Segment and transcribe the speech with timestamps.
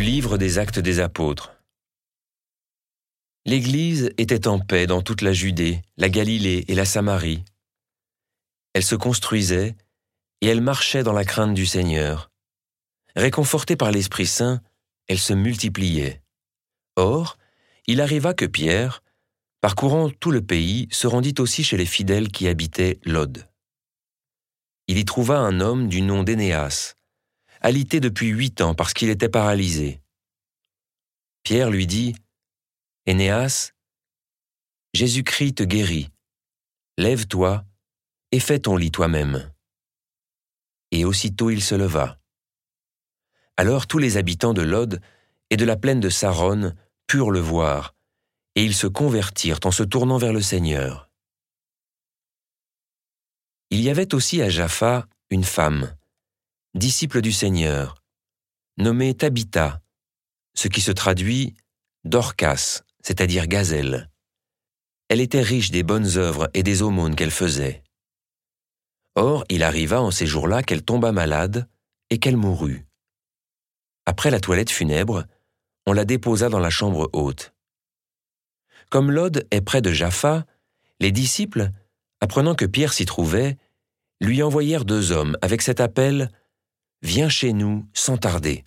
[0.00, 1.56] Livre des actes des apôtres.
[3.44, 7.44] L'Église était en paix dans toute la Judée, la Galilée et la Samarie.
[8.74, 9.76] Elle se construisait
[10.40, 12.32] et elle marchait dans la crainte du Seigneur.
[13.14, 14.60] Réconfortée par l'Esprit Saint,
[15.06, 16.20] elle se multipliait.
[16.96, 17.38] Or,
[17.86, 19.04] il arriva que Pierre,
[19.60, 23.48] parcourant tout le pays, se rendit aussi chez les fidèles qui habitaient Lod.
[24.88, 26.95] Il y trouva un homme du nom d'Énéas,
[27.66, 30.00] alité depuis huit ans parce qu'il était paralysé.
[31.42, 32.14] Pierre lui dit,
[33.06, 33.72] Énéas,
[34.94, 36.08] Jésus-Christ te guérit.
[36.96, 37.64] Lève-toi
[38.30, 39.52] et fais ton lit toi-même.
[40.92, 42.20] Et aussitôt il se leva.
[43.56, 45.00] Alors tous les habitants de Lod
[45.50, 46.72] et de la plaine de Saron
[47.08, 47.96] purent le voir,
[48.54, 51.10] et ils se convertirent en se tournant vers le Seigneur.
[53.70, 55.96] Il y avait aussi à Jaffa une femme,
[56.76, 58.02] disciple du Seigneur,
[58.76, 59.80] nommée Tabitha,
[60.54, 61.54] ce qui se traduit
[62.04, 64.10] Dorcas, c'est-à-dire gazelle.
[65.08, 67.82] Elle était riche des bonnes œuvres et des aumônes qu'elle faisait.
[69.14, 71.66] Or, il arriva en ces jours-là qu'elle tomba malade
[72.10, 72.86] et qu'elle mourut.
[74.04, 75.24] Après la toilette funèbre,
[75.86, 77.54] on la déposa dans la chambre haute.
[78.90, 80.44] Comme Lod est près de Jaffa,
[81.00, 81.70] les disciples,
[82.20, 83.56] apprenant que Pierre s'y trouvait,
[84.20, 86.30] lui envoyèrent deux hommes avec cet appel
[87.06, 88.64] Viens chez nous sans tarder.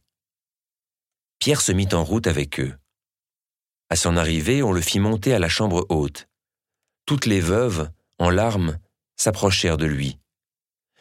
[1.40, 2.74] Pierre se mit en route avec eux.
[3.90, 6.30] À son arrivée, on le fit monter à la chambre haute.
[7.06, 8.80] Toutes les veuves, en larmes,
[9.18, 10.20] s'approchèrent de lui.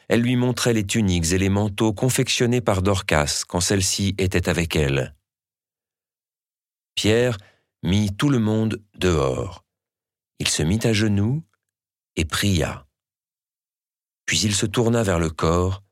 [0.09, 4.75] Elles lui montraient les tuniques et les manteaux confectionnés par Dorcas quand celle-ci était avec
[4.75, 5.15] elle.
[6.97, 7.39] Pierre
[7.85, 9.65] mit tout le monde dehors.
[10.41, 11.45] Il se mit à genoux
[12.17, 12.89] et pria.
[14.27, 15.85] Puis il se tourna vers le corps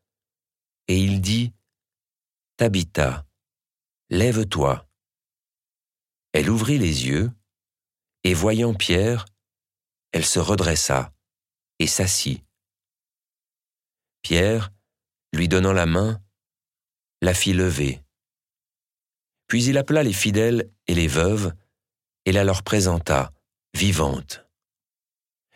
[0.88, 1.52] et il dit
[2.56, 3.26] Tabitha,
[4.10, 4.88] lève-toi.
[6.32, 7.30] Elle ouvrit les yeux,
[8.24, 9.26] et voyant Pierre,
[10.12, 11.12] elle se redressa
[11.78, 12.44] et s'assit.
[14.22, 14.70] Pierre,
[15.32, 16.20] lui donnant la main,
[17.20, 18.02] la fit lever.
[19.46, 21.52] Puis il appela les fidèles et les veuves,
[22.24, 23.32] et la leur présenta,
[23.74, 24.46] vivante.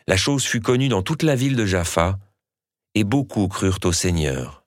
[0.07, 2.19] La chose fut connue dans toute la ville de Jaffa,
[2.93, 4.60] et beaucoup crurent au Seigneur.